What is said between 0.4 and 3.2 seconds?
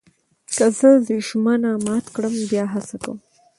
که زه ژمنه مات کړم، بیا هڅه کوم.